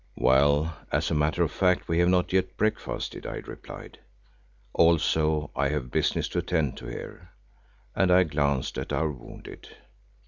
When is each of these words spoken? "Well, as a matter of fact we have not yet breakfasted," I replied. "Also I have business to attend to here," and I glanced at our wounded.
"Well, 0.17 0.75
as 0.91 1.11
a 1.11 1.13
matter 1.13 1.43
of 1.43 1.51
fact 1.51 1.87
we 1.87 1.99
have 1.99 2.09
not 2.09 2.33
yet 2.33 2.57
breakfasted," 2.57 3.27
I 3.27 3.35
replied. 3.45 3.99
"Also 4.73 5.51
I 5.55 5.67
have 5.69 5.91
business 5.91 6.27
to 6.29 6.39
attend 6.39 6.75
to 6.77 6.87
here," 6.87 7.29
and 7.95 8.09
I 8.11 8.23
glanced 8.23 8.79
at 8.79 8.91
our 8.91 9.11
wounded. 9.11 9.69